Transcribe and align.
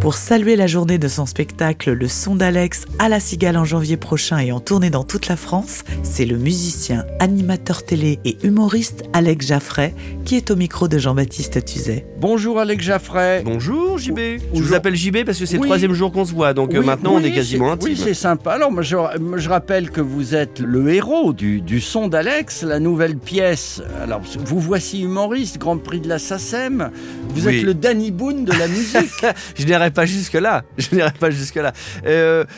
Pour 0.00 0.14
saluer 0.14 0.56
la 0.56 0.66
journée 0.66 0.96
de 0.96 1.08
son 1.08 1.26
spectacle 1.26 1.92
Le 1.92 2.08
Son 2.08 2.34
d'Alex 2.34 2.86
à 2.98 3.10
la 3.10 3.20
Cigale 3.20 3.58
en 3.58 3.66
janvier 3.66 3.98
prochain 3.98 4.38
et 4.38 4.50
en 4.50 4.58
tournée 4.58 4.88
dans 4.88 5.04
toute 5.04 5.28
la 5.28 5.36
France, 5.36 5.84
c'est 6.02 6.24
le 6.24 6.38
musicien, 6.38 7.04
animateur 7.18 7.84
télé 7.84 8.18
et 8.24 8.38
humoriste 8.42 9.02
Alex 9.12 9.46
Jaffray 9.48 9.94
qui 10.24 10.36
est 10.36 10.50
au 10.50 10.56
micro 10.56 10.88
de 10.88 10.96
Jean-Baptiste 10.96 11.62
Tuzet. 11.66 12.06
Bonjour 12.18 12.58
Alex 12.60 12.82
Jaffray. 12.82 13.42
Bonjour 13.44 13.98
JB. 13.98 14.16
Je 14.18 14.38
Bonjour. 14.52 14.68
vous 14.68 14.74
appelle 14.74 14.96
JB 14.96 15.24
parce 15.26 15.38
que 15.38 15.44
c'est 15.44 15.56
Oui. 15.56 15.62
le 15.64 15.66
troisième 15.68 15.92
jour 15.92 16.10
qu'on 16.12 16.24
se 16.24 16.32
voit, 16.32 16.54
donc 16.54 16.72
euh, 16.74 16.78
Oui, 16.80 16.86
maintenant 16.86 17.12
on 17.16 17.20
est 17.22 17.32
quasiment 17.32 17.72
intime. 17.72 17.90
Oui, 17.90 18.00
c'est 18.02 18.14
sympa. 18.14 18.52
Alors, 18.52 18.72
moi, 18.72 18.82
je, 18.82 18.96
je 19.36 19.48
rappelle 19.50 19.90
que 19.90 20.00
vous 20.00 20.34
êtes 20.34 20.60
le 20.60 20.94
héros 20.94 21.34
du, 21.34 21.60
du 21.60 21.80
son 21.80 22.08
d'Alex, 22.08 22.62
la 22.62 22.78
nouvelle 22.80 23.16
pièce. 23.18 23.82
Alors, 24.02 24.22
vous 24.38 24.60
voici 24.60 25.02
humoriste, 25.02 25.58
Grand 25.58 25.76
Prix 25.76 26.00
de 26.00 26.08
la 26.08 26.18
SACEM. 26.18 26.90
Vous 27.34 27.46
Oui. 27.48 27.58
êtes 27.58 27.64
le 27.64 27.74
Danny 27.74 28.10
Boone 28.10 28.44
de 28.46 28.52
la 28.52 28.66
musique. 28.68 29.26
Je 29.58 29.64
n'irai 29.90 29.92
pas 29.92 30.06
jusque 30.06 30.34
là. 30.34 30.62
Je 30.78 30.94
n'irai 30.94 31.10
pas 31.12 31.30
jusque 31.30 31.56
là. 31.56 31.72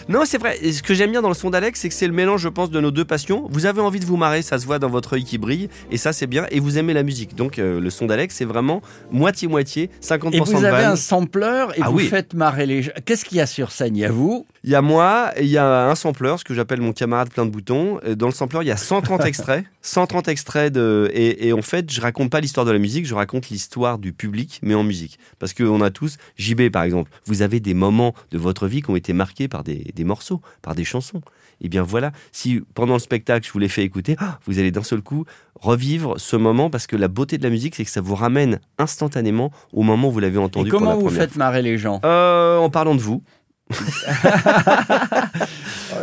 non, 0.09 0.23
c'est 0.25 0.39
vrai. 0.39 0.59
Et 0.63 0.73
ce 0.73 0.83
que 0.83 0.95
j'aime 0.95 1.11
bien 1.11 1.23
dans 1.23 1.29
le 1.29 1.35
son 1.35 1.51
d'Alex, 1.51 1.81
c'est 1.81 1.89
que 1.89 1.95
c'est 1.95 2.07
le 2.07 2.13
mélange, 2.13 2.41
je 2.43 2.49
pense, 2.49 2.71
de 2.71 2.81
nos 2.81 2.91
deux 2.91 3.05
passions. 3.05 3.49
Vous 3.51 3.67
avez 3.67 3.81
envie 3.81 4.01
de 4.01 4.07
vous 4.07 4.17
marrer, 4.17 4.43
ça 4.43 4.59
se 4.59 4.67
voit 4.67 4.79
dans 4.79 4.89
votre 4.89 5.15
œil 5.15 5.25
qui 5.25 5.39
brille, 5.39 5.69
et 5.91 5.97
ça 5.97 6.13
c'est 6.13 6.27
bien. 6.27 6.47
Et 6.51 6.61
vous 6.61 6.79
aimez 6.79 6.93
la 6.95 7.03
musique, 7.03 7.35
donc 7.35 7.59
euh, 7.59 7.81
le 7.81 7.91
son 7.91 8.07
d'Alex, 8.07 8.35
c'est 8.37 8.45
vraiment 8.45 8.83
moitié 9.11 9.49
moitié, 9.49 9.91
50% 10.03 10.31
Et 10.35 10.41
vous 10.41 10.53
de 10.53 10.57
avez 10.59 10.71
vannes. 10.83 10.93
un 10.93 10.97
sampler 10.97 11.67
et 11.77 11.81
Ah 11.83 11.89
vous 11.91 11.97
oui. 11.99 12.07
faites 12.09 12.35
marrer 12.35 12.67
les 12.67 12.83
gens. 12.83 12.93
Qu'est-ce 13.05 13.25
qu'il 13.25 13.39
y 13.39 13.41
a 13.41 13.47
sur 13.47 13.73
scène? 13.73 13.97
Il 13.97 14.01
y 14.01 14.05
a 14.05 14.11
vous. 14.11 14.47
Il 14.65 14.71
y 14.71 14.75
a 14.77 14.83
moi, 14.83 15.33
et 15.37 15.43
il 15.43 15.49
y 15.51 15.59
a 15.59 15.89
un 15.91 15.95
sampler, 15.97 16.35
ce 16.39 16.45
que 16.45 16.55
j'appelle 16.55 16.81
mon 16.81 16.93
camarade 16.93 17.31
plein 17.31 17.45
de 17.47 17.51
boutons. 17.51 17.99
Dans 18.17 18.27
le 18.27 18.33
sampler, 18.33 18.61
il 18.63 18.69
y 18.69 18.71
a 18.71 18.77
130 18.77 19.25
extraits. 19.27 19.65
130 19.83 20.29
extraits 20.29 20.73
de. 20.73 21.11
Et, 21.13 21.49
et 21.49 21.53
en 21.53 21.63
fait, 21.63 21.91
je 21.91 22.01
raconte 22.01 22.31
pas 22.31 22.39
l'histoire 22.41 22.65
de 22.65 22.71
la 22.71 22.79
musique, 22.79 23.05
je 23.05 23.15
raconte 23.15 23.49
l'histoire 23.51 23.99
du 23.99 24.13
public, 24.13 24.61
mais 24.63 24.75
en 24.75 24.85
musique. 24.85 25.19
Parce 25.41 25.53
qu'on 25.53 25.81
a 25.81 25.91
tous, 25.91 26.17
JB 26.37 26.69
par 26.71 26.85
exemple, 26.85 27.11
vous 27.27 27.43
avez 27.43 27.59
des 27.59 27.75
moments 27.75 28.15
de 28.31 28.39
votre 28.39 28.69
vie 28.69 28.83
qui 28.83 28.91
ont 28.91 28.97
été 28.97 29.13
marqués 29.13 29.49
par 29.49 29.65
des, 29.65 29.91
des 29.95 30.05
morceaux, 30.05 30.41
par 30.63 30.77
des 30.77 30.85
chansons. 30.85 31.23
Et 31.65 31.69
bien 31.69 31.83
voilà, 31.83 32.11
si 32.33 32.61
pendant 32.75 32.95
le 32.95 32.99
spectacle, 32.99 33.47
je 33.47 33.53
vous 33.53 33.59
l'ai 33.61 33.69
fait 33.69 33.83
écouter, 33.85 34.17
ah, 34.19 34.39
vous 34.47 34.59
allez 34.59 34.73
d'un 34.73 34.83
seul 34.83 35.01
coup 35.01 35.25
revivre 35.55 36.15
ce 36.19 36.35
moment 36.35 36.71
parce 36.71 36.89
que 36.89 36.97
la 36.97 37.07
beauté 37.07 37.39
de 37.39 37.45
la 37.45 37.51
musique, 37.51 37.77
c'est 37.77 37.85
que 37.85 37.91
ça 37.91 38.01
vous 38.01 38.17
ramène 38.17 38.59
instantanément 38.79 39.53
au 39.73 39.83
moment 39.83 40.09
où 40.09 40.13
vous 40.13 40.19
l'avez 40.19 40.37
Et 40.37 40.39
entendu. 40.39 40.71
pour 40.71 40.79
comment 40.81 40.91
la 40.93 40.97
vous 40.99 41.09
faites 41.09 41.37
marrer 41.37 41.63
les 41.63 41.79
gens? 41.79 42.01
Euh, 42.05 42.59
En 42.59 42.69
parlant 42.71 42.95
de 42.97 43.01
vous. 43.01 43.23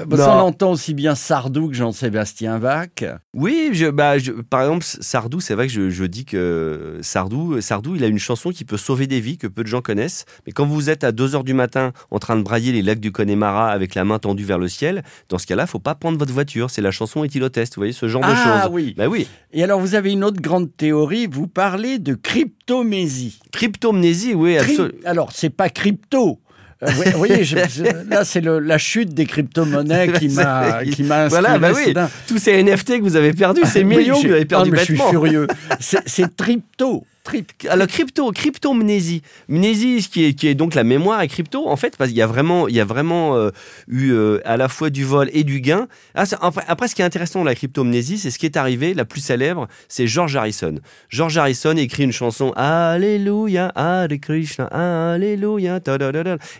Parce 0.10 0.22
qu'on 0.24 0.40
entend 0.40 0.72
aussi 0.72 0.94
bien 0.94 1.16
Sardou 1.16 1.68
que 1.70 1.74
Jean-Sébastien 1.76 2.60
Bach. 2.60 2.88
Oui, 3.34 3.70
je, 3.74 3.88
bah, 3.88 4.18
je- 4.18 4.32
par 4.32 4.62
exemple, 4.62 4.84
Sardou, 4.86 5.40
c'est 5.40 5.54
vrai 5.56 5.68
que 5.68 5.74
je, 5.74 5.90
je 5.90 6.04
dis 6.06 6.26
que 6.26 7.00
Sardou, 7.02 7.60
Sardou, 7.62 7.96
il 7.96 8.04
a 8.04 8.08
une 8.08 8.20
chanson 8.20 8.52
qui 8.52 8.66
peut 8.66 8.78
sauver 8.78 9.08
des 9.08 9.20
vies, 9.20 9.38
que 9.38 9.48
peu 9.48 9.64
de 9.64 9.68
gens 9.68 9.82
connaissent. 9.82 10.26
Mais 10.46 10.52
quand 10.52 10.66
vous 10.66 10.90
êtes 10.90 11.04
à 11.04 11.12
2 11.12 11.36
heures 11.36 11.44
du 11.44 11.54
matin 11.54 11.92
en 12.12 12.20
train 12.20 12.36
de 12.36 12.42
brailler 12.44 12.72
les 12.72 12.82
lacs 12.82 13.00
du 13.00 13.12
Connemara 13.12 13.72
avec 13.72 13.96
la 13.96 14.06
main 14.06 14.20
tendue 14.20 14.44
vers 14.46 14.60
le 14.60 14.68
ciel, 14.68 15.04
dans 15.28 15.38
ce 15.38 15.48
cas-là, 15.48 15.68
faut 15.68 15.80
pas 15.80 15.96
prendre 15.96 16.18
votre 16.18 16.34
voiture. 16.34 16.70
C'est 16.70 16.82
la 16.82 16.92
chanson 16.92 17.24
Est-il 17.24 17.44
au 17.44 17.50
test 17.50 17.76
Vous 17.76 17.82
voyez, 17.82 17.94
ce 17.94 18.08
genre 18.08 18.22
de 18.22 18.28
Ah 18.32 18.62
choses. 18.64 18.72
oui. 18.74 18.94
Bah 18.98 19.08
oui. 19.08 19.28
Et 19.52 19.64
alors, 19.64 19.80
vous 19.80 19.96
avez 19.96 20.12
une 20.12 20.24
autre 20.24 20.42
grande 20.42 20.76
théorie. 20.76 21.28
Vous 21.28 21.48
parlez 21.48 22.00
de 22.00 22.14
cryptomésie. 22.16 23.40
Cryptomnésie, 23.52 24.34
oui, 24.34 24.58
absolument. 24.58 24.90
Alors, 25.06 25.32
c'est 25.34 25.50
pas 25.50 25.70
crypto. 25.70 26.40
Je- 26.82 27.44
je- 27.44 28.10
là, 28.10 28.24
c'est 28.24 28.42
la 28.42 28.78
chute 28.78 29.14
des 29.14 29.26
crypto-monnaies 29.26 30.14
qui 30.20 30.30
m'a 30.30 30.84
qui 30.86 31.04
m'a. 31.04 31.28
Voilà, 31.28 31.58
bah 31.58 31.72
oui. 31.76 31.84
soudain. 31.86 32.10
Tous 32.28 32.38
ces 32.38 32.64
NFT 32.64 33.00
que 33.00 33.02
vous 33.04 33.16
avez 33.18 33.34
perdus, 33.34 33.62
ces 33.66 33.84
Oui, 33.84 33.98
millions 33.98 34.22
que 34.22 34.28
vous 34.28 34.34
avez 34.34 34.46
perdus 34.46 34.72
mais 34.72 34.80
je 34.80 34.84
suis 34.86 34.98
furieux. 35.10 35.48
C'est 35.80 36.00
c'est 36.06 36.34
crypto. 36.36 37.06
Trip. 37.30 37.52
Alors 37.70 37.86
crypto, 37.86 38.32
cryptomnésie, 38.32 39.22
mnésie, 39.50 40.02
ce 40.02 40.10
qui 40.10 40.26
est, 40.26 40.34
qui 40.34 40.48
est 40.48 40.56
donc 40.56 40.74
la 40.74 40.84
mémoire 40.84 41.22
et 41.22 41.28
crypto, 41.28 41.68
en 41.68 41.76
fait, 41.76 41.96
parce 41.96 42.10
qu'il 42.10 42.18
y 42.18 42.24
a 42.24 42.28
vraiment, 42.28 42.68
il 42.68 42.74
y 42.74 42.80
a 42.80 42.86
vraiment 42.86 43.36
euh, 43.36 43.52
eu 43.88 44.10
euh, 44.14 44.42
à 44.46 44.58
la 44.58 44.68
fois 44.68 44.90
du 44.90 45.04
vol 45.04 45.30
et 45.32 45.44
du 45.44 45.62
gain. 45.62 45.88
Ah, 46.16 46.24
après, 46.42 46.64
après, 46.68 46.88
ce 46.88 46.96
qui 46.96 47.04
est 47.04 47.06
intéressant 47.06 47.38
dans 47.40 47.46
la 47.46 47.54
cryptomnésie, 47.54 48.18
c'est 48.18 48.32
ce 48.32 48.40
qui 48.40 48.48
est 48.48 48.58
arrivé, 48.58 48.96
la 48.96 49.06
plus 49.06 49.22
célèbre, 49.22 49.68
c'est 49.88 50.08
George 50.08 50.36
Harrison. 50.36 50.80
George 51.10 51.38
Harrison 51.38 51.78
écrit 51.78 52.02
une 52.02 52.12
chanson 52.12 52.52
Alléluia, 52.56 53.72
Hare 53.76 54.08
Krishna, 54.20 54.66
Alléluia, 54.66 55.80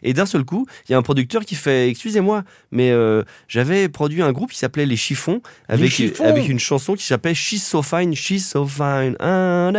et 0.04 0.14
d'un 0.14 0.28
seul 0.28 0.44
coup, 0.44 0.68
il 0.88 0.92
y 0.92 0.96
a 0.96 1.00
un 1.00 1.02
producteur 1.02 1.46
qui 1.46 1.56
fait, 1.56 1.90
excusez-moi, 1.90 2.44
mais 2.72 2.92
euh, 2.92 3.24
j'avais 3.48 3.90
produit 3.90 4.22
un 4.22 4.32
groupe 4.34 4.52
qui 4.52 4.60
s'appelait 4.60 4.86
Les 4.86 4.98
Chiffons, 4.98 5.42
avec, 5.68 5.90
Chiffons 5.90 6.26
avec 6.26 6.48
une 6.48 6.60
chanson 6.60 6.94
qui 6.94 7.06
s'appelait 7.06 7.34
She's 7.34 7.66
So 7.66 7.82
Fine, 7.82 8.14
She's 8.14 8.48
So 8.48 8.68
Fine, 8.68 9.16
Ah, 9.20 9.72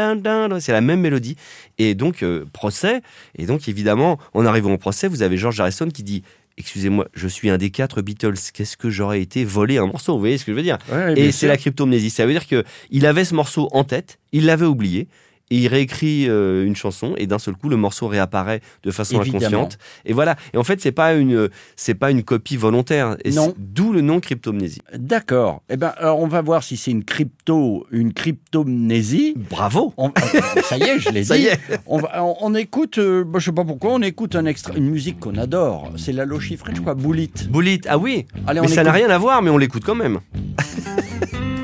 c'est 0.58 0.72
la 0.72 0.79
même 0.80 1.00
mélodie. 1.00 1.36
Et 1.78 1.94
donc, 1.94 2.22
euh, 2.22 2.44
procès, 2.52 3.02
et 3.36 3.46
donc 3.46 3.68
évidemment, 3.68 4.18
en 4.34 4.44
arrivant 4.46 4.72
au 4.72 4.78
procès, 4.78 5.08
vous 5.08 5.22
avez 5.22 5.36
George 5.36 5.60
Harrison 5.60 5.88
qui 5.88 6.02
dit 6.02 6.22
Excusez-moi, 6.58 7.08
je 7.14 7.26
suis 7.26 7.48
un 7.48 7.56
des 7.56 7.70
quatre 7.70 8.02
Beatles. 8.02 8.34
Qu'est-ce 8.52 8.76
que 8.76 8.90
j'aurais 8.90 9.22
été 9.22 9.46
volé 9.46 9.78
un 9.78 9.86
morceau 9.86 10.12
Vous 10.14 10.18
voyez 10.18 10.36
ce 10.36 10.44
que 10.44 10.52
je 10.52 10.56
veux 10.56 10.62
dire? 10.62 10.76
Ouais, 10.92 11.18
Et 11.18 11.32
c'est 11.32 11.46
la 11.46 11.56
cryptomnésie. 11.56 12.10
Ça 12.10 12.26
veut 12.26 12.32
dire 12.32 12.46
que 12.46 12.64
il 12.90 13.06
avait 13.06 13.24
ce 13.24 13.34
morceau 13.34 13.68
en 13.72 13.82
tête, 13.82 14.18
il 14.32 14.44
l'avait 14.44 14.66
oublié. 14.66 15.08
Et 15.52 15.56
il 15.56 15.68
réécrit 15.68 16.28
euh, 16.28 16.64
une 16.64 16.76
chanson 16.76 17.14
et 17.16 17.26
d'un 17.26 17.38
seul 17.40 17.54
coup 17.56 17.68
le 17.68 17.76
morceau 17.76 18.06
réapparaît 18.06 18.60
de 18.84 18.90
façon 18.90 19.20
Évidemment. 19.20 19.46
inconsciente 19.46 19.78
et 20.04 20.12
voilà 20.12 20.36
et 20.54 20.56
en 20.56 20.62
fait 20.64 20.80
c'est 20.80 20.92
pas 20.92 21.14
une 21.14 21.48
c'est 21.74 21.94
pas 21.94 22.10
une 22.12 22.22
copie 22.22 22.56
volontaire 22.56 23.16
et 23.24 23.32
Non. 23.32 23.52
d'où 23.58 23.92
le 23.92 24.00
nom 24.00 24.20
cryptomnésie 24.20 24.80
D'accord. 24.96 25.62
Eh 25.68 25.76
ben, 25.76 25.92
alors, 25.96 26.20
on 26.20 26.28
va 26.28 26.40
voir 26.40 26.62
si 26.62 26.76
c'est 26.76 26.90
une 26.92 27.02
crypto, 27.04 27.86
une 27.90 28.12
cryptomnésie. 28.12 29.34
bravo 29.50 29.92
On- 29.96 30.08
euh, 30.10 30.40
ça 30.62 30.76
y 30.78 30.82
est, 30.82 30.98
je 31.00 31.10
l'ai 31.10 31.24
Ça 31.30 31.36
dit. 31.36 31.42
y 31.42 31.46
est. 31.46 31.58
On, 31.86 31.98
va- 31.98 32.22
on- 32.24 32.36
on 32.40 32.54
écoute, 32.54 32.98
euh, 32.98 33.24
bah, 33.24 33.38
je 33.40 33.46
sais 33.46 33.52
pas 33.52 33.64
pourquoi, 33.64 33.92
on 33.92 34.02
écoute 34.02 34.36
un 34.36 34.44
une 34.76 34.90
musique 34.90 35.18
qu'on 35.20 35.36
adore. 35.36 35.90
C'est 35.96 36.12
Lalo 36.12 36.38
Chiffré, 36.40 36.72
je 36.74 36.80
crois, 36.80 36.94
Boulit. 36.94 37.30
Bullet 37.50 37.80
ah 37.88 37.98
oui 37.98 38.26
Allez, 38.46 38.60
on 38.60 38.62
mais 38.62 38.68
ça 38.68 38.82
n'a 38.84 38.92
rien 38.92 39.10
à 39.10 39.18
voir 39.18 39.42
mais 39.42 39.50
on 39.50 39.58
l'écoute 39.58 39.84
quand 39.84 39.94
même 39.94 40.20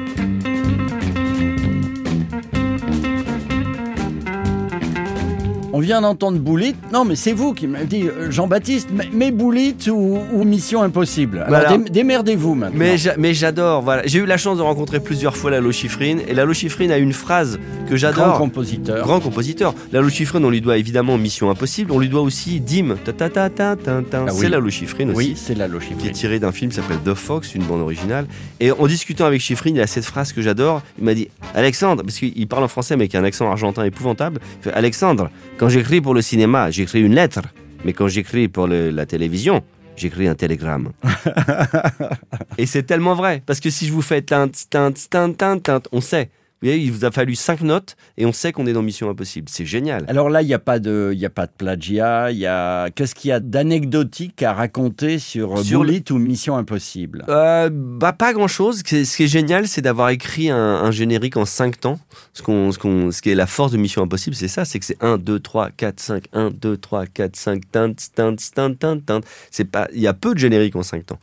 On 5.76 5.80
vient 5.80 6.00
d'entendre 6.00 6.38
Boulit. 6.38 6.74
Non, 6.90 7.04
mais 7.04 7.16
c'est 7.16 7.34
vous 7.34 7.52
qui 7.52 7.66
m'avez 7.66 7.84
dit, 7.84 8.04
euh, 8.08 8.30
Jean-Baptiste, 8.30 8.88
mais- 9.12 9.30
Boulit 9.30 9.76
ou, 9.90 10.18
ou 10.32 10.42
Mission 10.44 10.82
Impossible 10.82 11.40
Alors, 11.46 11.48
Voilà. 11.60 11.76
dé- 11.76 11.90
démerdez-vous 11.90 12.54
maintenant. 12.54 12.78
Mais 12.78 12.96
j'a- 12.96 13.16
mais 13.18 13.34
j'adore, 13.34 13.82
voilà. 13.82 14.00
J'ai 14.06 14.20
eu 14.20 14.24
la 14.24 14.38
chance 14.38 14.56
de 14.56 14.62
rencontrer 14.62 15.00
plusieurs 15.00 15.36
fois 15.36 15.50
Lalo 15.50 15.70
Schifrin 15.72 16.16
et 16.26 16.32
Lalo 16.32 16.54
Schifrin 16.54 16.88
a 16.88 16.96
une 16.96 17.12
phrase 17.12 17.58
que 17.84 17.88
Grand 17.90 17.96
j'adore. 17.98 18.38
compositeur. 18.38 19.04
Grand 19.04 19.20
compositeur. 19.20 19.74
Lalo 19.92 20.08
Schifrin, 20.08 20.42
on 20.44 20.48
lui 20.48 20.62
doit 20.62 20.78
évidemment 20.78 21.18
Mission 21.18 21.50
Impossible, 21.50 21.92
on 21.92 21.98
lui 21.98 22.08
doit 22.08 22.22
aussi 22.22 22.58
Dim. 22.60 22.96
Ta 23.04 23.12
ta 23.12 23.28
ta 23.28 23.50
ta 23.50 23.76
ta 23.76 24.00
ta. 24.00 24.18
Ah 24.20 24.24
oui. 24.32 24.38
C'est 24.40 24.48
Lalo 24.48 24.70
Schifrin 24.70 25.08
aussi. 25.10 25.16
Oui, 25.18 25.32
c'est 25.36 25.54
Lalo 25.54 25.78
Qui 25.78 25.88
Chiffré. 25.88 26.08
est 26.08 26.12
tiré 26.12 26.38
d'un 26.38 26.52
film 26.52 26.70
qui 26.70 26.76
s'appelle 26.76 27.00
The 27.04 27.12
Fox, 27.12 27.54
une 27.54 27.64
bande 27.64 27.82
originale. 27.82 28.24
Et 28.60 28.72
en 28.72 28.86
discutant 28.86 29.26
avec 29.26 29.42
Schifrin, 29.42 29.72
il 29.74 29.80
a 29.82 29.86
cette 29.86 30.06
phrase 30.06 30.32
que 30.32 30.40
j'adore. 30.40 30.80
Il 30.98 31.04
m'a 31.04 31.12
dit 31.12 31.28
Alexandre, 31.54 32.02
parce 32.02 32.16
qu'il 32.18 32.46
parle 32.48 32.64
en 32.64 32.68
français 32.68 32.96
mais 32.96 33.02
avec 33.02 33.14
un 33.14 33.24
accent 33.24 33.50
argentin 33.50 33.84
épouvantable. 33.84 34.40
Il 34.60 34.70
fait, 34.70 34.72
Alexandre, 34.72 35.28
quand 35.58 35.65
j'écris 35.68 36.00
pour 36.00 36.14
le 36.14 36.22
cinéma, 36.22 36.70
j'écris 36.70 37.02
une 37.02 37.14
lettre. 37.14 37.40
Mais 37.84 37.92
quand 37.92 38.08
j'écris 38.08 38.48
pour 38.48 38.66
le- 38.66 38.90
la 38.90 39.06
télévision, 39.06 39.62
j'écris 39.96 40.26
un 40.28 40.34
télégramme. 40.34 40.92
Et 42.58 42.66
c'est 42.66 42.82
tellement 42.84 43.14
vrai. 43.14 43.42
Parce 43.46 43.60
que 43.60 43.70
si 43.70 43.86
je 43.86 43.92
vous 43.92 44.02
fais 44.02 44.22
tint, 44.22 44.48
tint, 44.70 44.92
tint, 45.10 45.58
tint, 45.58 45.80
on 45.92 46.00
sait. 46.00 46.30
Vous 46.62 46.68
voyez, 46.68 46.82
il 46.82 46.90
vous 46.90 47.04
a 47.04 47.10
fallu 47.10 47.34
cinq 47.34 47.60
notes 47.60 47.96
et 48.16 48.24
on 48.24 48.32
sait 48.32 48.50
qu'on 48.50 48.66
est 48.66 48.72
dans 48.72 48.82
Mission 48.82 49.10
Impossible. 49.10 49.46
C'est 49.50 49.66
génial. 49.66 50.06
Alors 50.08 50.30
là, 50.30 50.40
il 50.40 50.46
n'y 50.46 50.54
a 50.54 50.58
pas 50.58 50.78
de, 50.78 51.10
il 51.12 51.18
y 51.18 51.26
a 51.26 51.30
pas 51.30 51.46
de 51.46 51.52
plagiat. 51.52 52.30
Il 52.30 52.38
y 52.38 52.46
a, 52.46 52.88
qu'est-ce 52.90 53.14
qu'il 53.14 53.28
y 53.28 53.32
a 53.32 53.40
d'anecdotique 53.40 54.42
à 54.42 54.54
raconter 54.54 55.18
sur, 55.18 55.58
Sur 55.58 55.80
Boulit 55.80 56.04
ou 56.08 56.16
Mission 56.16 56.56
Impossible? 56.56 57.26
Euh, 57.28 57.68
bah 57.70 58.14
pas 58.14 58.32
grand 58.32 58.48
chose. 58.48 58.78
Ce 58.86 59.16
qui 59.16 59.22
est 59.22 59.26
génial, 59.26 59.68
c'est 59.68 59.82
d'avoir 59.82 60.08
écrit 60.08 60.48
un, 60.48 60.56
un 60.56 60.90
générique 60.90 61.36
en 61.36 61.44
5 61.44 61.78
temps. 61.78 61.98
Ce, 62.32 62.40
qu'on, 62.40 62.72
ce, 62.72 62.78
qu'on, 62.78 63.10
ce 63.10 63.20
qui 63.20 63.28
est 63.28 63.34
la 63.34 63.46
force 63.46 63.72
de 63.72 63.76
Mission 63.76 64.02
Impossible, 64.02 64.34
c'est 64.34 64.48
ça, 64.48 64.64
c'est 64.64 64.78
que 64.78 64.86
c'est 64.86 65.02
1, 65.02 65.18
2, 65.18 65.38
3, 65.38 65.70
4, 65.76 66.00
5, 66.00 66.24
1, 66.32 66.50
2, 66.52 66.76
3, 66.78 67.06
4, 67.06 67.36
5, 67.36 67.70
tint, 67.70 67.92
tint, 68.14 68.36
tint, 68.54 68.74
tint, 68.74 68.98
tint. 68.98 69.20
C'est 69.50 69.66
pas, 69.66 69.88
il 69.92 70.00
y 70.00 70.06
a 70.06 70.14
peu 70.14 70.32
de 70.32 70.38
génériques 70.38 70.76
en 70.76 70.82
5 70.82 71.04
temps. 71.04 71.18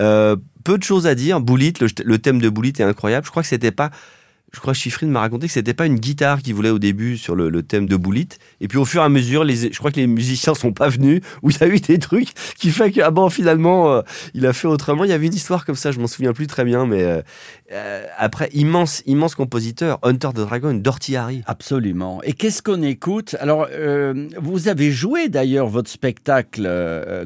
Euh, 0.00 0.34
peu 0.64 0.76
de 0.76 0.82
choses 0.82 1.06
à 1.06 1.14
dire. 1.14 1.40
Bullet, 1.40 1.72
le, 1.80 1.86
le 2.04 2.18
thème 2.18 2.40
de 2.40 2.48
Bullet 2.48 2.72
est 2.78 2.82
incroyable. 2.82 3.26
Je 3.26 3.30
crois 3.30 3.42
que 3.42 3.48
c'était 3.48 3.70
pas 3.70 3.92
je 4.54 4.60
crois 4.60 4.74
que 4.74 4.78
Chiffrine 4.78 5.10
m'a 5.10 5.20
raconté 5.20 5.46
que 5.46 5.52
c'était 5.52 5.74
pas 5.74 5.86
une 5.86 5.98
guitare 5.98 6.42
qu'il 6.42 6.54
voulait 6.54 6.70
au 6.70 6.78
début 6.78 7.16
sur 7.16 7.34
le, 7.34 7.48
le 7.48 7.62
thème 7.62 7.86
de 7.86 7.96
Boulit. 7.96 8.28
Et 8.60 8.68
puis 8.68 8.78
au 8.78 8.84
fur 8.84 9.00
et 9.02 9.04
à 9.04 9.08
mesure, 9.08 9.44
les, 9.44 9.72
je 9.72 9.78
crois 9.78 9.90
que 9.90 9.96
les 9.96 10.06
musiciens 10.06 10.54
sont 10.54 10.72
pas 10.72 10.88
venus, 10.88 11.20
où 11.42 11.50
il 11.50 11.56
y 11.58 11.64
a 11.64 11.66
eu 11.68 11.80
des 11.80 11.98
trucs 11.98 12.28
qui 12.58 12.70
fait 12.70 12.92
que, 12.92 13.00
ah 13.00 13.10
bon, 13.10 13.30
finalement, 13.30 13.92
euh, 13.92 14.02
il 14.34 14.46
a 14.46 14.52
fait 14.52 14.68
autrement. 14.68 15.04
Il 15.04 15.10
y 15.10 15.14
avait 15.14 15.26
une 15.26 15.34
histoire 15.34 15.64
comme 15.64 15.74
ça, 15.74 15.90
je 15.90 15.98
m'en 16.00 16.06
souviens 16.06 16.32
plus 16.32 16.46
très 16.46 16.64
bien, 16.64 16.86
mais 16.86 17.02
euh, 17.02 17.22
euh, 17.72 18.04
après, 18.18 18.50
immense, 18.52 19.02
immense 19.06 19.34
compositeur, 19.34 19.98
Hunter 20.02 20.28
the 20.34 20.40
Dragon, 20.40 20.74
Dorothy 20.74 21.16
Harry. 21.16 21.42
Absolument. 21.46 22.20
Et 22.22 22.34
qu'est-ce 22.34 22.62
qu'on 22.62 22.82
écoute? 22.82 23.36
Alors, 23.40 23.68
euh, 23.70 24.28
vous 24.40 24.68
avez 24.68 24.90
joué 24.90 25.28
d'ailleurs 25.28 25.68
votre 25.68 25.90
spectacle 25.90 26.68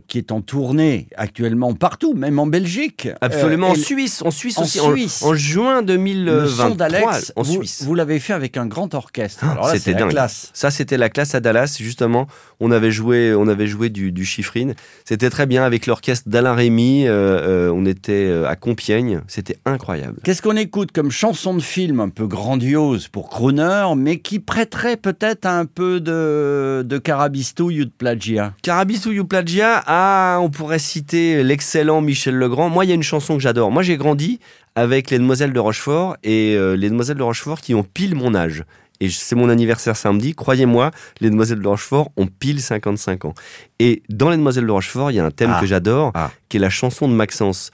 qui 0.06 0.18
est 0.18 0.30
en 0.30 0.40
tournée 0.42 1.08
actuellement 1.16 1.74
partout, 1.74 2.14
même 2.14 2.38
en 2.38 2.46
Belgique. 2.46 3.08
Absolument, 3.20 3.70
en 3.70 3.74
Suisse, 3.74 4.22
en 4.22 4.30
Suisse 4.30 4.58
en 4.58 4.62
aussi, 4.62 4.80
en- 4.80 4.92
Suisse. 4.92 5.22
En, 5.22 5.34
juin 5.34 5.80
le 5.80 5.86
2023, 5.86 7.14
son 7.14 7.15
en 7.36 7.42
vous, 7.42 7.52
Suisse. 7.54 7.82
vous 7.84 7.94
l'avez 7.94 8.18
fait 8.18 8.32
avec 8.32 8.56
un 8.56 8.66
grand 8.66 8.94
orchestre. 8.94 9.44
Ah, 9.46 9.52
Alors 9.52 9.66
là, 9.66 9.72
c'est 9.72 9.78
c'était 9.78 10.00
la 10.00 10.08
classe. 10.08 10.50
Ça, 10.52 10.70
c'était 10.70 10.96
la 10.96 11.08
classe 11.08 11.34
à 11.34 11.40
Dallas, 11.40 11.76
justement. 11.78 12.26
On 12.60 12.70
avait 12.70 12.90
joué, 12.90 13.34
on 13.34 13.48
avait 13.48 13.66
joué 13.66 13.88
du, 13.90 14.12
du 14.12 14.24
chiffrine. 14.24 14.74
C'était 15.04 15.30
très 15.30 15.46
bien 15.46 15.64
avec 15.64 15.86
l'orchestre 15.86 16.28
d'Alain 16.28 16.54
Rémy. 16.54 17.06
euh, 17.06 17.68
euh, 17.68 17.72
on 17.74 17.84
était 17.86 18.26
euh, 18.26 18.48
à 18.48 18.56
Compiègne. 18.56 19.20
C'était 19.28 19.58
incroyable. 19.64 20.20
Qu'est-ce 20.24 20.42
qu'on 20.42 20.56
écoute 20.56 20.92
comme 20.92 21.10
chanson 21.10 21.54
de 21.54 21.60
film 21.60 22.00
un 22.00 22.08
peu 22.08 22.26
grandiose 22.26 23.08
pour 23.08 23.28
crooner, 23.28 23.92
mais 23.96 24.18
qui 24.18 24.38
prêterait 24.38 24.96
peut-être 24.96 25.46
à 25.46 25.58
un 25.58 25.66
peu 25.66 26.00
de, 26.00 26.82
de 26.86 26.98
carabistouille 26.98 27.82
ou 27.82 27.84
de 27.84 27.90
plagiat 27.90 28.52
Carabis 28.62 29.06
ou 29.06 29.24
Plagia, 29.24 29.82
ah, 29.86 30.38
on 30.40 30.50
pourrait 30.50 30.78
citer 30.78 31.42
l'excellent 31.42 32.00
Michel 32.00 32.36
Legrand. 32.36 32.68
Moi, 32.68 32.84
il 32.84 32.88
y 32.88 32.92
a 32.92 32.94
une 32.94 33.02
chanson 33.02 33.34
que 33.36 33.42
j'adore. 33.42 33.70
Moi, 33.70 33.82
j'ai 33.82 33.96
grandi 33.96 34.40
avec 34.76 35.10
les 35.10 35.18
Demoiselles 35.18 35.52
de 35.52 35.58
Rochefort 35.58 36.16
et 36.22 36.54
euh, 36.56 36.76
les 36.76 36.90
Demoiselles 36.90 37.16
de 37.16 37.22
Rochefort 37.22 37.60
qui 37.60 37.74
ont 37.74 37.82
pile 37.82 38.14
mon 38.14 38.34
âge. 38.34 38.64
Et 38.98 39.10
c'est 39.10 39.34
mon 39.36 39.50
anniversaire 39.50 39.94
samedi. 39.94 40.34
Croyez-moi, 40.34 40.90
les 41.20 41.28
Demoiselles 41.28 41.60
de 41.60 41.68
Rochefort 41.68 42.10
ont 42.16 42.26
pile 42.26 42.62
55 42.62 43.26
ans. 43.26 43.34
Et 43.78 44.02
dans 44.08 44.30
les 44.30 44.38
Demoiselles 44.38 44.64
de 44.66 44.70
Rochefort, 44.70 45.10
il 45.10 45.14
y 45.14 45.20
a 45.20 45.24
un 45.26 45.30
thème 45.30 45.52
Ah. 45.54 45.60
que 45.60 45.66
j'adore, 45.66 46.12
Ah. 46.14 46.30
qui 46.48 46.56
est 46.56 46.60
la 46.60 46.70
chanson 46.70 47.06
de 47.06 47.12
Maxence. 47.12 47.72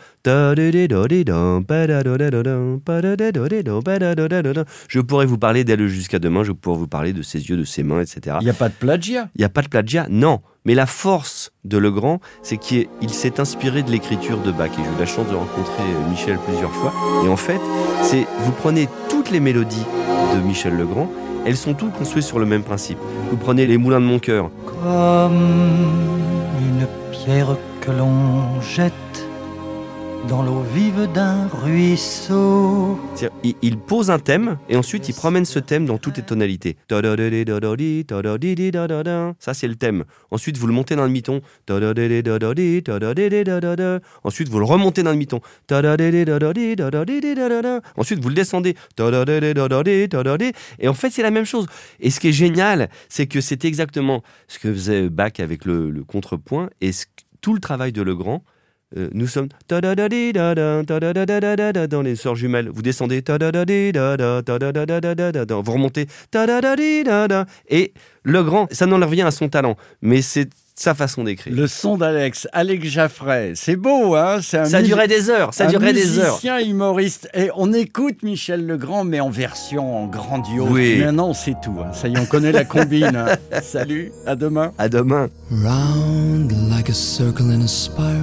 Je 4.89 4.99
pourrais 5.01 5.27
vous 5.27 5.39
parler 5.39 5.63
d'elle 5.63 5.87
jusqu'à 5.87 6.19
demain, 6.19 6.43
je 6.43 6.51
pourrais 6.51 6.79
vous 6.79 6.89
parler 6.89 7.13
de 7.13 7.23
ses 7.23 7.39
yeux, 7.49 7.57
de 7.57 7.65
ses 7.65 7.85
mains, 7.85 8.01
etc. 8.01 8.39
Il 8.41 8.45
n'y 8.45 8.51
a 8.51 8.55
pas 8.55 8.69
de 8.69 8.75
plagiat? 8.75 9.29
Il 9.37 9.43
n'y 9.43 9.45
a 9.45 9.49
pas 9.49 9.63
de 9.63 9.69
plagiat, 9.69 10.07
non. 10.11 10.41
Mais 10.65 10.75
la 10.75 10.87
force 10.87 11.51
de 11.65 11.77
Legrand, 11.77 12.21
c'est 12.43 12.57
qu'il 12.57 12.87
il 13.01 13.11
s'est 13.11 13.41
inspiré 13.41 13.83
de 13.83 13.91
l'écriture 13.91 14.39
de 14.39 14.53
Bach. 14.53 14.71
Et 14.73 14.77
j'ai 14.77 14.83
eu 14.83 14.99
la 14.99 15.07
chance 15.07 15.27
de 15.29 15.35
rencontrer 15.35 15.83
euh, 15.83 16.11
Michel 16.11 16.39
plusieurs 16.47 16.73
fois. 16.73 16.93
Et 17.25 17.29
en 17.29 17.37
fait, 17.37 17.61
c'est 18.03 18.27
vous 18.41 18.53
prenez 18.53 18.89
toutes 19.09 19.31
les 19.31 19.41
mélodies 19.41 19.85
de 20.35 20.41
Michel 20.41 20.77
Legrand, 20.77 21.11
elles 21.45 21.57
sont 21.57 21.75
toutes 21.75 21.93
construites 21.93 22.25
sur 22.25 22.39
le 22.39 22.47
même 22.47 22.63
principe. 22.63 22.99
Vous 23.31 23.37
prenez 23.37 23.67
les 23.67 23.77
moulins 23.77 24.01
de 24.01 24.07
mon 24.07 24.19
cœur. 24.19 24.51
Comme 24.67 25.91
une 26.61 26.87
pierre 27.11 27.57
que 27.81 27.91
l'on 27.91 28.61
jette 28.61 29.22
dans 30.29 30.43
l'eau 30.43 30.63
vive 30.75 31.11
d'un 31.13 31.49
ruisseau. 31.49 32.99
Il, 33.63 33.79
pose 33.79 34.11
un 34.11 34.19
thème 34.19 34.59
et 34.69 34.77
ensuite 34.77 35.09
il 35.09 35.15
promène 35.15 35.45
ce 35.45 35.59
thème 35.59 35.87
dans 35.87 35.99
toutes 35.99 36.17
les 36.17 36.23
tonalités. 36.23 36.77
Ça, 39.39 39.55
c'est 39.55 39.69
le 39.69 39.75
thème. 39.75 40.05
Ensuite, 40.31 40.57
vous 40.57 40.67
le 40.67 40.73
montez 40.73 40.97
dans 40.97 41.05
le 41.05 41.11
mi-ton. 41.11 41.41
Ensuite, 44.25 44.49
vous 44.49 44.59
le 44.59 44.65
remontez 44.65 45.03
dans 45.03 45.11
le 45.11 45.17
mi-ton. 45.17 45.41
Ensuite, 47.97 48.21
vous 48.21 48.29
le 48.29 48.35
descendez. 48.35 48.77
Et 50.79 50.89
en 50.89 50.95
fait, 50.95 51.11
c'est 51.11 51.23
la 51.23 51.31
même 51.31 51.47
chose. 51.47 51.67
Et 52.01 52.11
ce 52.11 52.21
qui 52.21 52.29
est 52.29 52.33
génial, 52.33 52.89
c'est 53.09 53.27
que 53.27 53.41
c'est 53.41 53.65
exactement 53.65 54.23
ce 54.49 54.59
que 54.59 54.73
faisait 54.73 55.09
Bach 55.09 55.33
avec 55.39 55.65
le, 55.65 56.05
contrepoint 56.07 56.71
et 56.81 56.91
tout 57.41 57.55
le 57.55 57.61
travail 57.61 57.93
de 57.93 58.03
Legrand. 58.03 58.45
Euh, 58.97 59.09
nous 59.13 59.27
sommes 59.27 59.49
dans 59.69 59.81
les 62.03 62.17
sœurs 62.17 62.37
jumelles. 62.37 62.69
Vous 62.73 62.83
descendez, 62.83 63.23
vous 63.27 63.35
remontez, 65.73 66.07
et 67.69 67.93
le 68.25 68.43
grand, 68.43 68.67
ça 68.73 68.87
n'en 68.87 69.01
revient 69.07 69.23
à 69.23 69.31
son 69.31 69.49
talent, 69.49 69.77
mais 70.01 70.23
c'est 70.23 70.49
sa 70.75 70.95
façon 70.95 71.23
d'écrire. 71.25 71.55
Le 71.55 71.67
son 71.67 71.99
d'Alex, 71.99 72.49
Alex 72.53 72.87
Jaffray, 72.87 73.53
c'est 73.55 73.77
beau, 73.77 74.15
hein 74.15 74.39
C'est 74.43 74.59
un 74.59 74.65
Ça 74.65 74.81
durait 74.83 75.07
des 75.07 75.29
heures, 75.29 75.53
ça 75.53 75.65
un 75.65 75.69
durait 75.69 75.93
des 75.93 76.19
heures. 76.19 76.31
musicien 76.33 76.59
humoriste. 76.61 77.29
Et 77.35 77.51
on 77.57 77.73
écoute 77.75 78.23
Michel 78.23 78.67
Legrand, 78.67 79.05
mais 79.05 79.21
en 79.21 79.29
version 79.29 80.07
grandiose. 80.07 80.71
Oui. 80.71 80.99
Maintenant, 80.99 81.35
c'est 81.35 81.57
tout. 81.63 81.77
hein. 81.81 81.93
Ça 81.93 82.09
y 82.09 82.15
est, 82.15 82.19
on 82.19 82.25
connaît 82.25 82.53
la 82.53 82.65
combine. 82.65 83.15
hein. 83.15 83.37
Salut, 83.63 84.13
à 84.27 84.35
demain. 84.35 84.73
À 84.79 84.89
demain. 84.89 85.29
Round 85.51 86.51
like 86.71 86.89
a 86.89 86.95
circle 86.95 87.51
in 87.51 87.61
a 87.63 87.69
spiral, 87.69 88.23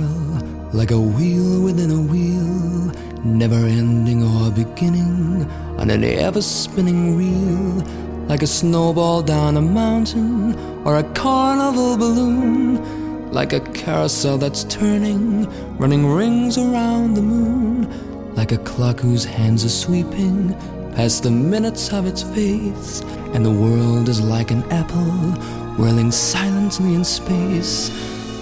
like 0.71 0.91
a 0.91 0.99
wheel 0.99 1.63
within 1.63 1.89
a 1.89 1.99
wheel, 1.99 2.91
never 3.23 3.55
ending 3.55 4.23
or 4.23 4.51
beginning 4.51 5.49
on 5.77 5.89
an 5.89 6.03
ever 6.03 6.41
spinning 6.41 7.17
reel, 7.17 7.83
like 8.27 8.43
a 8.43 8.47
snowball 8.47 9.23
down 9.23 9.57
a 9.57 9.61
mountain 9.61 10.55
or 10.85 10.97
a 10.97 11.03
carnival 11.13 11.97
balloon, 11.97 13.31
like 13.31 13.53
a 13.53 13.59
carousel 13.59 14.37
that's 14.37 14.63
turning, 14.65 15.47
running 15.77 16.05
rings 16.05 16.57
around 16.57 17.15
the 17.15 17.21
moon, 17.21 18.35
like 18.35 18.51
a 18.51 18.57
clock 18.59 18.99
whose 18.99 19.25
hands 19.25 19.65
are 19.65 19.69
sweeping 19.69 20.53
past 20.93 21.23
the 21.23 21.31
minutes 21.31 21.91
of 21.91 22.05
its 22.05 22.21
face, 22.21 23.01
and 23.33 23.43
the 23.43 23.51
world 23.51 24.07
is 24.07 24.21
like 24.21 24.51
an 24.51 24.63
apple 24.71 25.31
whirling 25.77 26.11
silently 26.11 26.93
in 26.93 27.03
space, 27.03 27.89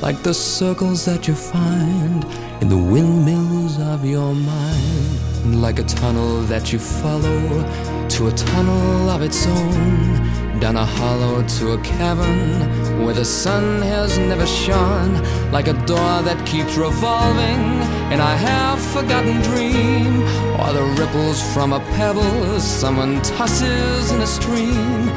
like 0.01 0.21
the 0.23 0.33
circles 0.33 1.05
that 1.05 1.27
you 1.27 1.33
find 1.33 2.23
in 2.61 2.69
the 2.69 2.77
windmills 2.77 3.79
of 3.79 4.05
your 4.05 4.33
mind, 4.33 5.61
like 5.61 5.79
a 5.79 5.83
tunnel 5.83 6.41
that 6.43 6.71
you 6.71 6.79
follow 6.79 7.65
to 8.09 8.27
a 8.27 8.31
tunnel 8.31 9.09
of 9.09 9.21
its 9.21 9.45
own, 9.47 10.36
down 10.59 10.75
a 10.75 10.85
hollow 10.85 11.43
to 11.43 11.73
a 11.73 11.81
cavern 11.81 13.03
where 13.03 13.13
the 13.13 13.25
sun 13.25 13.81
has 13.81 14.17
never 14.17 14.45
shone, 14.45 15.13
like 15.51 15.67
a 15.67 15.73
door 15.85 16.21
that 16.23 16.43
keeps 16.45 16.75
revolving 16.75 17.61
in 18.11 18.19
a 18.19 18.37
half 18.37 18.79
forgotten 18.93 19.41
dream, 19.41 20.21
or 20.59 20.73
the 20.73 20.95
ripples 20.99 21.41
from 21.53 21.73
a 21.73 21.79
pebble 21.95 22.59
someone 22.59 23.21
tosses 23.21 24.11
in 24.11 24.21
a 24.21 24.27
stream 24.27 25.07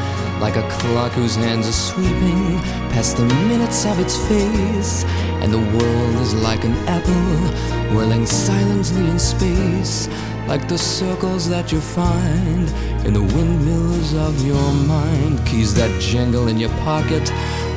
like 0.41 0.57
a 0.57 0.69
clock 0.71 1.13
whose 1.13 1.37
hands 1.37 1.69
are 1.69 1.73
sweeping 1.73 2.59
past 2.93 3.19
the 3.19 3.25
minutes 3.25 3.85
of 3.85 3.99
its 4.01 4.17
face, 4.29 5.05
and 5.43 5.53
the 5.53 5.59
world 5.59 6.15
is 6.17 6.35
like 6.35 6.65
an 6.65 6.75
apple 6.89 7.95
whirling 7.95 8.27
silently 8.27 9.09
in 9.11 9.19
space, 9.19 10.09
like 10.51 10.67
the 10.67 10.77
circles 10.77 11.49
that 11.49 11.71
you 11.71 11.81
find 11.81 12.69
in 13.07 13.13
the 13.13 13.23
windmills 13.23 14.13
of 14.15 14.35
your 14.45 14.73
mind. 14.73 15.39
Keys 15.47 15.73
that 15.75 15.93
jingle 16.01 16.49
in 16.49 16.59
your 16.59 16.75
pocket, 16.89 17.31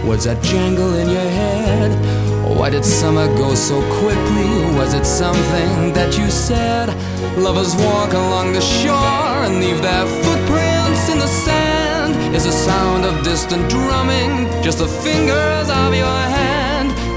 words 0.04 0.24
that 0.24 0.42
jangle 0.42 0.96
in 0.96 1.08
your 1.08 1.30
head. 1.40 1.92
Why 2.58 2.72
did 2.72 2.84
summer 2.84 3.28
go 3.38 3.54
so 3.54 3.78
quickly? 4.00 4.50
Was 4.80 4.96
it 4.96 5.06
something 5.06 5.94
that 5.94 6.18
you 6.18 6.32
said? 6.32 6.90
Lovers 7.38 7.76
walk 7.76 8.14
along 8.14 8.54
the 8.54 8.62
shore 8.62 9.36
and 9.46 9.60
leave 9.60 9.80
their 9.84 10.08
footprints 10.24 11.10
in 11.14 11.20
the 11.20 11.32
sand. 11.46 12.36
Is 12.36 12.46
the 12.46 12.52
sound 12.52 13.06
of 13.06 13.24
distant 13.24 13.70
drumming 13.70 14.50
just 14.64 14.80
the 14.80 14.88
fingers 14.88 15.70
of 15.70 15.94
your 15.94 16.20
hand? 16.36 16.63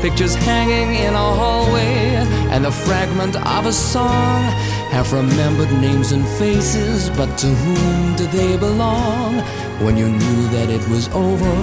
Pictures 0.02 0.34
hanging 0.34 0.94
in 0.94 1.14
a 1.14 1.28
hallway 1.40 2.16
and 2.52 2.64
the 2.64 2.70
fragment 2.70 3.34
of 3.36 3.66
a 3.66 3.72
song. 3.72 4.42
Half 4.90 5.12
remembered 5.12 5.72
names 5.80 6.12
and 6.12 6.24
faces, 6.38 7.10
but 7.10 7.36
to 7.38 7.46
whom 7.46 8.16
do 8.16 8.26
they 8.26 8.56
belong? 8.56 9.38
When 9.84 9.96
you 9.96 10.08
knew 10.08 10.48
that 10.48 10.70
it 10.70 10.86
was 10.88 11.08
over, 11.08 11.54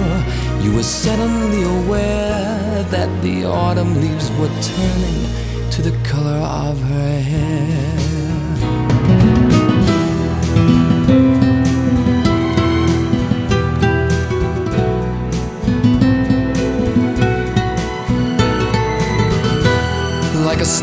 you 0.62 0.74
were 0.74 0.82
suddenly 0.82 1.62
aware 1.62 2.82
that 2.90 3.22
the 3.22 3.44
autumn 3.44 3.94
leaves 4.00 4.30
were 4.32 4.52
turning 4.62 5.70
to 5.70 5.82
the 5.82 5.96
color 6.04 6.40
of 6.68 6.80
her 6.80 7.20
hair. 7.20 8.23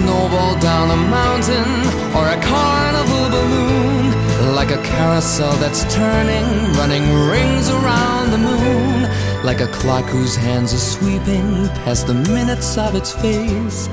Snowball 0.02 0.60
down 0.60 0.90
a 0.90 0.96
mountain 0.96 1.72
or 2.18 2.26
a 2.36 2.40
carnival 2.42 3.26
balloon, 3.30 4.56
like 4.56 4.72
a 4.72 4.82
carousel 4.82 5.54
that's 5.64 5.84
turning, 5.94 6.48
running 6.74 7.06
rings 7.34 7.70
around 7.70 8.32
the 8.32 8.38
moon, 8.38 9.02
like 9.44 9.62
a 9.62 9.68
clock 9.68 10.06
whose 10.06 10.36
hands 10.36 10.74
are 10.74 10.86
sweeping 10.96 11.68
past 11.84 12.08
the 12.08 12.14
minutes 12.14 12.78
of 12.78 12.96
its 12.96 13.12
face, 13.14 13.88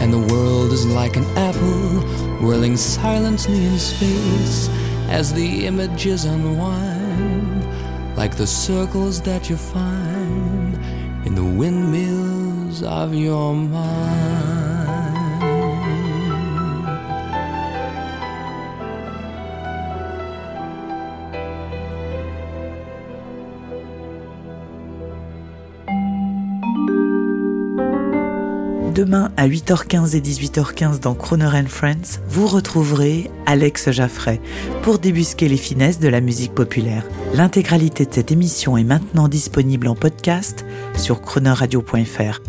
and 0.00 0.12
the 0.12 0.24
world 0.32 0.72
is 0.72 0.86
like 0.86 1.16
an 1.16 1.26
apple 1.36 1.90
whirling 2.42 2.76
silently 2.76 3.64
in 3.66 3.78
space, 3.78 4.68
as 5.08 5.34
the 5.34 5.66
images 5.66 6.24
unwind, 6.24 8.16
like 8.16 8.34
the 8.36 8.46
circles 8.46 9.20
that 9.20 9.50
you 9.50 9.56
find 9.56 10.74
in 11.26 11.34
the 11.34 11.44
windmills 11.44 12.82
of 12.82 13.14
your 13.14 13.54
mind. 13.54 14.59
Demain 28.94 29.30
à 29.36 29.46
8h15 29.46 30.16
et 30.16 30.20
18h15 30.20 30.98
dans 31.00 31.14
Croner 31.14 31.64
Friends, 31.68 32.18
vous 32.28 32.48
retrouverez 32.48 33.30
Alex 33.46 33.92
Jaffray 33.92 34.40
pour 34.82 34.98
débusquer 34.98 35.48
les 35.48 35.56
finesses 35.56 36.00
de 36.00 36.08
la 36.08 36.20
musique 36.20 36.54
populaire. 36.54 37.04
L'intégralité 37.32 38.04
de 38.04 38.12
cette 38.12 38.32
émission 38.32 38.76
est 38.76 38.84
maintenant 38.84 39.28
disponible 39.28 39.86
en 39.86 39.94
podcast 39.94 40.64
sur 40.96 41.20
chronoradio.fr. 41.20 42.40